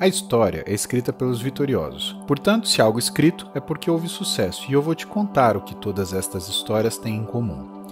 A 0.00 0.08
história 0.08 0.64
é 0.66 0.74
escrita 0.74 1.12
pelos 1.12 1.40
vitoriosos. 1.40 2.18
Portanto, 2.26 2.68
se 2.68 2.82
algo 2.82 2.98
escrito 2.98 3.48
é 3.54 3.60
porque 3.60 3.88
houve 3.88 4.08
sucesso, 4.08 4.66
e 4.68 4.72
eu 4.72 4.82
vou 4.82 4.94
te 4.94 5.06
contar 5.06 5.56
o 5.56 5.60
que 5.60 5.74
todas 5.74 6.12
estas 6.12 6.48
histórias 6.48 6.98
têm 6.98 7.16
em 7.16 7.24
comum. 7.24 7.84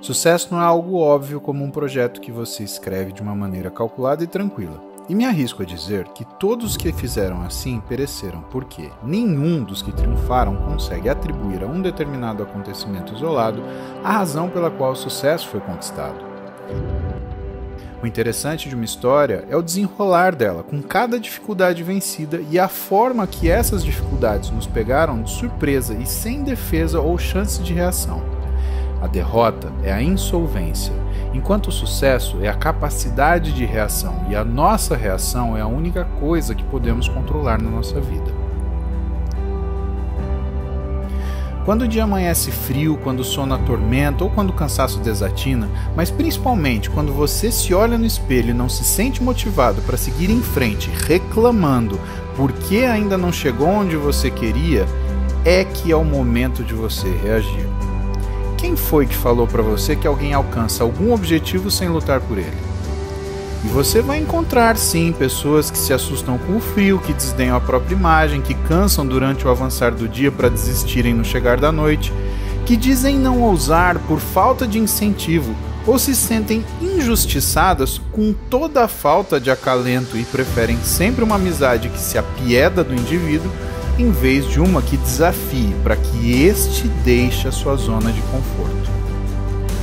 Sucesso 0.00 0.48
não 0.52 0.60
é 0.60 0.64
algo 0.64 0.98
óbvio 0.98 1.40
como 1.40 1.64
um 1.64 1.70
projeto 1.70 2.20
que 2.20 2.32
você 2.32 2.64
escreve 2.64 3.12
de 3.12 3.22
uma 3.22 3.34
maneira 3.34 3.70
calculada 3.70 4.24
e 4.24 4.26
tranquila. 4.26 4.82
E 5.08 5.14
me 5.14 5.24
arrisco 5.24 5.62
a 5.62 5.66
dizer 5.66 6.08
que 6.08 6.24
todos 6.24 6.72
os 6.72 6.76
que 6.76 6.92
fizeram 6.92 7.40
assim 7.42 7.80
pereceram, 7.88 8.42
porque 8.50 8.90
nenhum 9.04 9.62
dos 9.62 9.82
que 9.82 9.92
triunfaram 9.92 10.56
consegue 10.56 11.08
atribuir 11.08 11.62
a 11.62 11.66
um 11.66 11.80
determinado 11.80 12.42
acontecimento 12.42 13.14
isolado 13.14 13.62
a 14.02 14.10
razão 14.10 14.50
pela 14.50 14.70
qual 14.70 14.92
o 14.92 14.96
sucesso 14.96 15.48
foi 15.48 15.60
conquistado. 15.60 16.18
O 18.02 18.06
interessante 18.06 18.68
de 18.68 18.74
uma 18.74 18.84
história 18.84 19.44
é 19.48 19.56
o 19.56 19.62
desenrolar 19.62 20.34
dela, 20.34 20.62
com 20.62 20.82
cada 20.82 21.18
dificuldade 21.18 21.82
vencida 21.82 22.42
e 22.50 22.58
a 22.58 22.68
forma 22.68 23.26
que 23.26 23.50
essas 23.50 23.82
dificuldades 23.82 24.50
nos 24.50 24.66
pegaram 24.66 25.22
de 25.22 25.30
surpresa 25.30 25.94
e 25.94 26.04
sem 26.04 26.42
defesa 26.42 27.00
ou 27.00 27.16
chance 27.16 27.62
de 27.62 27.72
reação. 27.72 28.22
A 29.00 29.06
derrota 29.06 29.72
é 29.82 29.92
a 29.92 30.02
insolvência, 30.02 30.92
enquanto 31.32 31.68
o 31.68 31.72
sucesso 31.72 32.38
é 32.42 32.48
a 32.48 32.54
capacidade 32.54 33.52
de 33.52 33.64
reação, 33.64 34.26
e 34.28 34.36
a 34.36 34.44
nossa 34.44 34.94
reação 34.94 35.56
é 35.56 35.62
a 35.62 35.66
única 35.66 36.04
coisa 36.20 36.54
que 36.54 36.64
podemos 36.64 37.08
controlar 37.08 37.60
na 37.60 37.70
nossa 37.70 38.00
vida. 38.00 38.35
Quando 41.66 41.82
o 41.82 41.88
dia 41.88 42.04
amanhece 42.04 42.52
frio, 42.52 42.96
quando 43.02 43.20
o 43.20 43.24
sono 43.24 43.52
atormenta 43.52 44.22
ou 44.22 44.30
quando 44.30 44.50
o 44.50 44.52
cansaço 44.52 45.00
desatina, 45.00 45.68
mas 45.96 46.12
principalmente 46.12 46.88
quando 46.88 47.12
você 47.12 47.50
se 47.50 47.74
olha 47.74 47.98
no 47.98 48.06
espelho 48.06 48.50
e 48.50 48.54
não 48.54 48.68
se 48.68 48.84
sente 48.84 49.20
motivado 49.20 49.82
para 49.82 49.96
seguir 49.96 50.30
em 50.30 50.40
frente, 50.40 50.88
reclamando 51.08 51.98
porque 52.36 52.76
ainda 52.76 53.18
não 53.18 53.32
chegou 53.32 53.66
onde 53.66 53.96
você 53.96 54.30
queria, 54.30 54.86
é 55.44 55.64
que 55.64 55.90
é 55.90 55.96
o 55.96 56.04
momento 56.04 56.62
de 56.62 56.72
você 56.72 57.08
reagir. 57.20 57.66
Quem 58.56 58.76
foi 58.76 59.04
que 59.04 59.16
falou 59.16 59.48
para 59.48 59.60
você 59.62 59.96
que 59.96 60.06
alguém 60.06 60.34
alcança 60.34 60.84
algum 60.84 61.12
objetivo 61.12 61.68
sem 61.68 61.88
lutar 61.88 62.20
por 62.20 62.38
ele? 62.38 62.75
E 63.64 63.68
você 63.68 64.00
vai 64.00 64.18
encontrar 64.18 64.76
sim 64.76 65.12
pessoas 65.12 65.70
que 65.70 65.78
se 65.78 65.92
assustam 65.92 66.38
com 66.38 66.56
o 66.56 66.60
frio, 66.60 66.98
que 66.98 67.12
desdenham 67.12 67.56
a 67.56 67.60
própria 67.60 67.94
imagem, 67.94 68.40
que 68.40 68.54
cansam 68.54 69.06
durante 69.06 69.46
o 69.46 69.50
avançar 69.50 69.92
do 69.92 70.08
dia 70.08 70.30
para 70.30 70.48
desistirem 70.48 71.14
no 71.14 71.24
chegar 71.24 71.58
da 71.58 71.72
noite, 71.72 72.12
que 72.64 72.76
dizem 72.76 73.18
não 73.18 73.42
ousar 73.42 73.98
por 74.00 74.20
falta 74.20 74.66
de 74.66 74.78
incentivo 74.78 75.54
ou 75.86 75.98
se 75.98 76.14
sentem 76.16 76.64
injustiçadas 76.82 78.00
com 78.10 78.34
toda 78.50 78.84
a 78.84 78.88
falta 78.88 79.40
de 79.40 79.50
acalento 79.50 80.18
e 80.18 80.24
preferem 80.24 80.76
sempre 80.82 81.22
uma 81.22 81.36
amizade 81.36 81.88
que 81.88 81.98
se 81.98 82.18
apieda 82.18 82.82
do 82.82 82.92
indivíduo 82.92 83.50
em 83.96 84.10
vez 84.10 84.46
de 84.48 84.60
uma 84.60 84.82
que 84.82 84.96
desafie 84.96 85.74
para 85.82 85.96
que 85.96 86.42
este 86.42 86.88
deixe 87.04 87.48
a 87.48 87.52
sua 87.52 87.76
zona 87.76 88.12
de 88.12 88.20
conforto. 88.22 88.90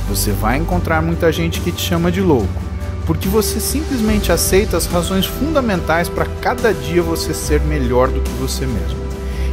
Você 0.08 0.30
vai 0.30 0.58
encontrar 0.58 1.02
muita 1.02 1.32
gente 1.32 1.60
que 1.60 1.72
te 1.72 1.80
chama 1.80 2.12
de 2.12 2.20
louco 2.20 2.63
porque 3.06 3.28
você 3.28 3.60
simplesmente 3.60 4.32
aceita 4.32 4.76
as 4.76 4.86
razões 4.86 5.26
fundamentais 5.26 6.08
para 6.08 6.26
cada 6.40 6.72
dia 6.72 7.02
você 7.02 7.34
ser 7.34 7.60
melhor 7.60 8.08
do 8.08 8.20
que 8.20 8.30
você 8.32 8.66
mesmo. 8.66 9.04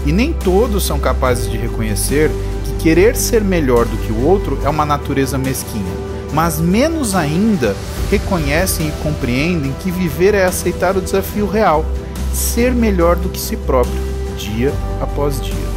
E 0.06 0.12
nem 0.12 0.34
todos 0.34 0.86
são 0.86 1.00
capazes 1.00 1.50
de 1.50 1.58
reconhecer 1.58 2.32
que 2.66 2.84
querer 2.84 3.16
ser 3.16 3.44
melhor 3.44 3.86
do 3.86 3.98
que 3.98 4.12
o 4.12 4.26
outro 4.26 4.60
é 4.64 4.70
uma 4.70 4.86
natureza 4.86 5.38
mesquinha, 5.38 5.94
mas 6.34 6.60
menos 6.60 7.14
ainda 7.14 7.76
reconhecem 8.10 8.88
e 8.88 9.04
compreendem 9.04 9.74
que 9.80 9.92
viver 9.92 10.34
é 10.34 10.46
aceitar 10.46 10.98
o 10.98 11.02
desafio 11.02 11.48
real, 11.48 11.86
ser 12.34 12.74
melhor 12.74 13.16
do 13.16 13.30
que 13.30 13.40
si 13.40 13.56
próprio, 13.56 14.02
dia 14.38 14.74
após 15.02 15.42
dia. 15.42 15.72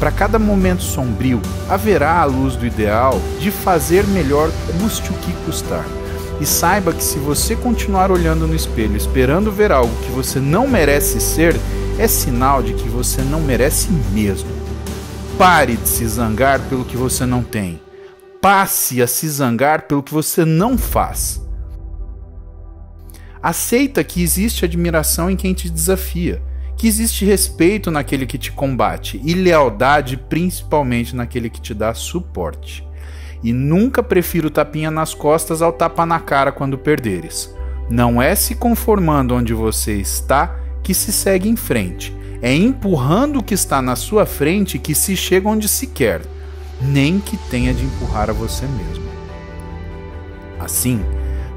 Para 0.00 0.12
cada 0.12 0.38
momento 0.38 0.82
sombrio, 0.82 1.40
haverá 1.68 2.20
a 2.20 2.24
luz 2.24 2.54
do 2.54 2.64
ideal 2.64 3.20
de 3.40 3.50
fazer 3.50 4.06
melhor 4.06 4.48
custe 4.80 5.10
o 5.10 5.14
que 5.14 5.32
custar. 5.44 5.84
E 6.40 6.46
saiba 6.46 6.92
que 6.92 7.02
se 7.02 7.18
você 7.18 7.56
continuar 7.56 8.12
olhando 8.12 8.46
no 8.46 8.54
espelho 8.54 8.96
esperando 8.96 9.50
ver 9.50 9.72
algo 9.72 9.94
que 10.02 10.10
você 10.12 10.38
não 10.38 10.68
merece 10.68 11.20
ser, 11.20 11.56
é 11.98 12.06
sinal 12.06 12.62
de 12.62 12.74
que 12.74 12.88
você 12.88 13.22
não 13.22 13.40
merece 13.40 13.90
mesmo. 14.12 14.48
Pare 15.36 15.76
de 15.76 15.88
se 15.88 16.06
zangar 16.06 16.60
pelo 16.68 16.84
que 16.84 16.96
você 16.96 17.26
não 17.26 17.42
tem. 17.42 17.80
Passe 18.40 19.02
a 19.02 19.06
se 19.06 19.28
zangar 19.28 19.82
pelo 19.88 20.02
que 20.02 20.14
você 20.14 20.44
não 20.44 20.78
faz. 20.78 21.44
Aceita 23.42 24.04
que 24.04 24.22
existe 24.22 24.64
admiração 24.64 25.28
em 25.28 25.36
quem 25.36 25.54
te 25.54 25.68
desafia, 25.68 26.40
que 26.76 26.86
existe 26.86 27.24
respeito 27.24 27.90
naquele 27.90 28.26
que 28.26 28.38
te 28.38 28.52
combate 28.52 29.20
e 29.24 29.34
lealdade 29.34 30.16
principalmente 30.16 31.14
naquele 31.16 31.50
que 31.50 31.60
te 31.60 31.74
dá 31.74 31.94
suporte 31.94 32.87
e 33.42 33.52
nunca 33.52 34.02
prefiro 34.02 34.50
tapinha 34.50 34.90
nas 34.90 35.14
costas 35.14 35.62
ao 35.62 35.72
tapa 35.72 36.04
na 36.04 36.20
cara 36.20 36.52
quando 36.52 36.78
perderes. 36.78 37.54
Não 37.88 38.20
é 38.20 38.34
se 38.34 38.54
conformando 38.54 39.34
onde 39.34 39.54
você 39.54 39.94
está 39.94 40.56
que 40.82 40.92
se 40.92 41.12
segue 41.12 41.48
em 41.48 41.56
frente, 41.56 42.16
é 42.40 42.54
empurrando 42.54 43.38
o 43.38 43.42
que 43.42 43.54
está 43.54 43.82
na 43.82 43.96
sua 43.96 44.24
frente 44.26 44.78
que 44.78 44.94
se 44.94 45.16
chega 45.16 45.48
onde 45.48 45.68
se 45.68 45.86
quer, 45.86 46.22
nem 46.80 47.18
que 47.18 47.36
tenha 47.36 47.74
de 47.74 47.84
empurrar 47.84 48.30
a 48.30 48.32
você 48.32 48.64
mesmo. 48.66 49.08
Assim, 50.58 51.02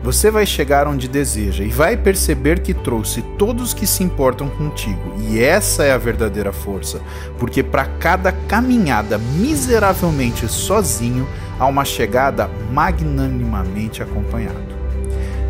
você 0.03 0.31
vai 0.31 0.45
chegar 0.45 0.87
onde 0.87 1.07
deseja 1.07 1.63
e 1.63 1.69
vai 1.69 1.95
perceber 1.95 2.61
que 2.61 2.73
trouxe 2.73 3.21
todos 3.37 3.73
que 3.73 3.85
se 3.85 4.03
importam 4.03 4.49
contigo, 4.49 5.13
e 5.29 5.39
essa 5.39 5.83
é 5.83 5.91
a 5.91 5.97
verdadeira 5.97 6.51
força, 6.51 6.99
porque 7.37 7.61
para 7.61 7.85
cada 7.85 8.31
caminhada 8.31 9.17
miseravelmente 9.17 10.47
sozinho, 10.47 11.27
há 11.61 11.67
uma 11.67 11.85
chegada 11.85 12.49
magnanimamente 12.71 14.01
acompanhado. 14.01 14.75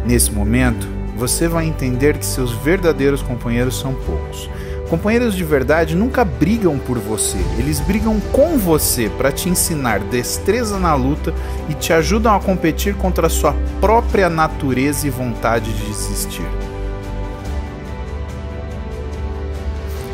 Nesse 0.06 0.32
momento, 0.32 0.88
você 1.16 1.48
vai 1.48 1.66
entender 1.66 2.18
que 2.18 2.26
seus 2.26 2.52
verdadeiros 2.52 3.22
companheiros 3.22 3.80
são 3.80 3.94
poucos 3.94 4.50
Companheiros 4.92 5.36
de 5.36 5.46
verdade 5.46 5.96
nunca 5.96 6.26
brigam 6.26 6.78
por 6.78 7.00
você, 7.00 7.38
eles 7.58 7.80
brigam 7.80 8.20
com 8.34 8.58
você 8.58 9.10
para 9.18 9.32
te 9.32 9.48
ensinar 9.48 10.02
destreza 10.02 10.78
na 10.78 10.94
luta 10.96 11.34
e 11.70 11.74
te 11.74 11.94
ajudam 11.94 12.36
a 12.36 12.42
competir 12.42 12.94
contra 12.96 13.28
a 13.28 13.30
sua 13.30 13.56
própria 13.80 14.30
natureza 14.30 15.08
e 15.08 15.10
vontade 15.10 15.72
de 15.72 15.86
desistir. 15.86 16.46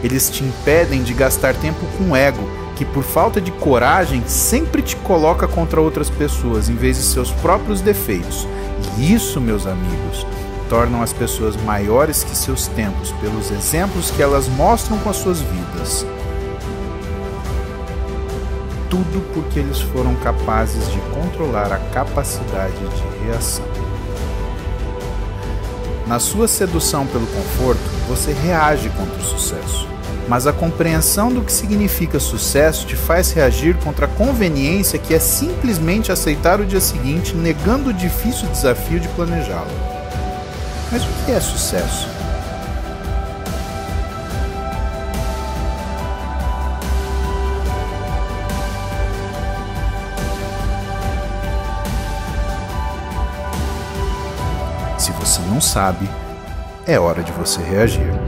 Eles 0.03 0.29
te 0.29 0.43
impedem 0.43 1.01
de 1.01 1.11
gastar 1.15 1.55
tempo 1.55 1.83
com 1.97 2.15
ego, 2.15 2.47
que 2.77 2.85
por 2.85 3.03
falta 3.03 3.41
de 3.41 3.51
coragem 3.51 4.23
sempre 4.27 4.83
te 4.83 4.95
coloca 4.97 5.47
contra 5.47 5.81
outras 5.81 6.11
pessoas 6.11 6.69
em 6.69 6.75
vez 6.75 6.97
de 6.97 7.03
seus 7.03 7.31
próprios 7.31 7.81
defeitos. 7.81 8.47
E 8.97 9.11
isso, 9.11 9.41
meus 9.41 9.65
amigos, 9.65 10.25
tornam 10.69 11.01
as 11.01 11.11
pessoas 11.11 11.55
maiores 11.63 12.23
que 12.23 12.37
seus 12.37 12.67
tempos 12.67 13.11
pelos 13.13 13.49
exemplos 13.49 14.11
que 14.11 14.21
elas 14.21 14.47
mostram 14.47 14.99
com 14.99 15.09
as 15.09 15.17
suas 15.17 15.41
vidas. 15.41 16.05
Tudo 18.91 19.25
porque 19.33 19.59
eles 19.59 19.81
foram 19.81 20.13
capazes 20.15 20.89
de 20.91 20.99
controlar 21.15 21.73
a 21.73 21.79
capacidade 21.91 22.77
de 22.77 23.25
reação. 23.25 23.65
Na 26.05 26.19
sua 26.19 26.47
sedução 26.47 27.07
pelo 27.07 27.27
conforto, 27.27 27.81
você 28.07 28.31
reage 28.31 28.87
contra 28.89 29.17
o 29.17 29.23
sucesso. 29.23 29.96
Mas 30.27 30.45
a 30.45 30.51
compreensão 30.51 31.31
do 31.31 31.41
que 31.41 31.51
significa 31.51 32.19
sucesso 32.19 32.85
te 32.85 32.95
faz 32.95 33.31
reagir 33.31 33.77
contra 33.77 34.05
a 34.05 34.09
conveniência 34.09 34.99
que 34.99 35.13
é 35.13 35.19
simplesmente 35.19 36.11
aceitar 36.11 36.59
o 36.59 36.65
dia 36.65 36.81
seguinte, 36.81 37.33
negando 37.33 37.91
o 37.91 37.93
difícil 37.93 38.47
desafio 38.49 38.99
de 38.99 39.07
planejá-lo. 39.09 39.71
Mas 40.91 41.03
o 41.03 41.25
que 41.25 41.31
é 41.31 41.39
sucesso? 41.39 42.09
Se 54.97 55.11
você 55.13 55.39
não 55.49 55.61
sabe, 55.61 56.09
é 56.85 56.99
hora 56.99 57.23
de 57.23 57.31
você 57.31 57.61
reagir. 57.61 58.26